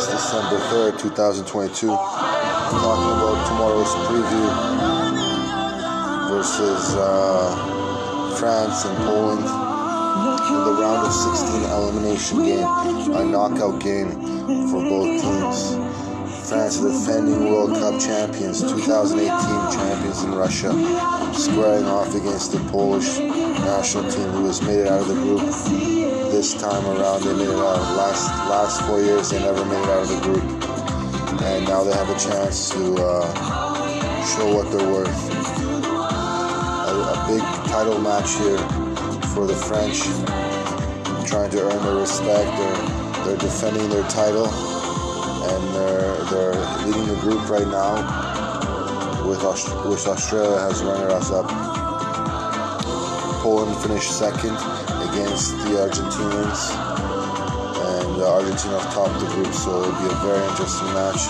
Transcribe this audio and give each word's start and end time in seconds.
It's 0.00 0.08
December 0.08 0.56
3rd, 0.72 0.98
2022. 0.98 1.86
Talking 1.88 2.00
about 3.20 3.46
tomorrow's 3.48 3.92
preview 4.08 4.48
versus 6.30 6.94
uh, 6.96 8.34
France 8.38 8.86
and 8.86 8.96
Poland 9.04 9.44
in 9.44 10.64
the 10.64 10.72
round 10.80 11.06
of 11.06 11.12
16 11.12 11.64
elimination 11.64 12.42
game, 12.44 12.64
a 13.14 13.24
knockout 13.26 13.78
game 13.78 14.10
for 14.70 14.80
both 14.88 15.20
teams. 15.20 15.76
France 16.48 16.78
defending 16.78 17.52
World 17.52 17.76
Cup 17.76 18.00
champions, 18.00 18.62
2018 18.62 19.28
champions 19.28 20.24
Russia, 20.40 20.72
squaring 21.34 21.84
off 21.84 22.14
against 22.14 22.52
the 22.52 22.58
Polish 22.70 23.18
national 23.18 24.10
team 24.10 24.26
who 24.30 24.46
has 24.46 24.62
made 24.62 24.78
it 24.78 24.86
out 24.86 25.02
of 25.02 25.08
the 25.08 25.14
group 25.14 25.40
this 26.32 26.54
time 26.54 26.82
around. 26.86 27.22
They 27.24 27.34
made 27.34 27.52
it 27.52 27.60
out 27.60 27.76
last 28.00 28.24
last 28.48 28.80
four 28.86 29.02
years. 29.02 29.28
They 29.28 29.38
never 29.38 29.62
made 29.66 29.82
it 29.82 29.90
out 29.90 30.00
of 30.00 30.08
the 30.08 30.20
group, 30.22 30.42
and 31.42 31.66
now 31.66 31.84
they 31.84 31.92
have 31.92 32.08
a 32.08 32.18
chance 32.18 32.70
to 32.70 32.96
uh, 32.96 33.26
show 34.24 34.56
what 34.56 34.72
they're 34.72 34.90
worth. 34.90 35.20
A, 36.88 36.94
a 37.12 37.24
big 37.28 37.42
title 37.68 38.00
match 38.00 38.30
here 38.40 38.56
for 39.34 39.44
the 39.46 39.54
French, 39.68 40.00
trying 41.28 41.50
to 41.50 41.68
earn 41.68 41.82
their 41.84 41.96
respect. 41.96 42.48
They're 42.56 43.00
they're 43.26 43.36
defending 43.36 43.90
their 43.90 44.08
title 44.08 44.48
and 44.48 45.74
they're 45.74 46.24
they're 46.32 46.86
leading 46.86 47.06
the 47.08 47.20
group 47.20 47.46
right 47.50 47.68
now. 47.68 48.39
With 49.26 49.44
Aust- 49.44 49.74
which 49.86 50.06
Australia 50.06 50.58
has 50.60 50.82
runners 50.82 51.30
up. 51.30 51.46
Poland 53.42 53.76
finished 53.82 54.10
second 54.18 54.56
against 55.08 55.56
the 55.64 55.80
Argentinians, 55.80 56.62
and 57.96 58.22
uh, 58.22 58.34
Argentina 58.34 58.78
topped 58.92 59.18
the 59.20 59.26
group, 59.26 59.52
so 59.54 59.82
it'll 59.82 59.92
be 60.00 60.06
a 60.12 60.18
very 60.20 60.44
interesting 60.50 60.92
match. 60.92 61.22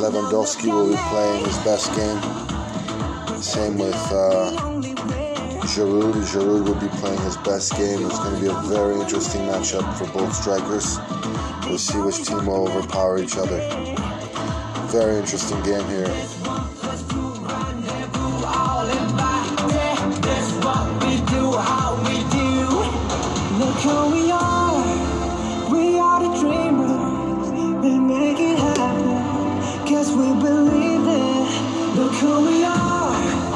Lewandowski 0.00 0.72
will 0.72 0.88
be 0.88 0.96
playing 1.10 1.44
his 1.44 1.58
best 1.58 1.94
game. 1.94 2.20
Same 3.40 3.78
with 3.78 3.94
uh, 4.12 4.50
Giroud. 5.66 6.14
Giroud 6.24 6.64
will 6.66 6.80
be 6.80 6.88
playing 6.98 7.20
his 7.20 7.36
best 7.38 7.76
game. 7.76 8.04
It's 8.06 8.18
going 8.18 8.34
to 8.34 8.40
be 8.40 8.48
a 8.48 8.60
very 8.68 8.98
interesting 9.00 9.42
matchup 9.42 9.86
for 9.98 10.06
both 10.12 10.34
strikers. 10.34 10.98
We'll 11.68 11.78
see 11.78 11.98
which 11.98 12.24
team 12.26 12.46
will 12.46 12.68
overpower 12.68 13.18
each 13.18 13.36
other. 13.36 13.60
Very 14.88 15.16
interesting 15.16 15.62
game 15.62 15.86
here. 15.88 16.81
Cause 30.02 30.10
we 30.12 30.32
believe 30.40 31.06
it. 31.06 31.96
Look 31.96 32.14
who 32.14 32.46
we 32.46 32.64
are. 32.64 33.51